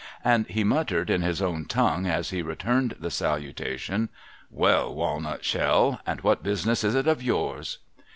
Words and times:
And 0.25 0.47
he 0.47 0.63
muttered, 0.63 1.11
in 1.11 1.21
his 1.21 1.43
own 1.43 1.65
tongue, 1.65 2.07
as 2.07 2.31
he 2.31 2.41
returned 2.41 2.95
the 2.99 3.11
salutation, 3.11 4.09
'AVell, 4.51 4.95
walnut 4.95 5.45
shell! 5.45 5.99
And 6.07 6.21
what 6.21 6.41
business 6.41 6.83
is 6.83 6.95
it 6.95 7.05
of 7.05 7.21
jours?' 7.21 7.77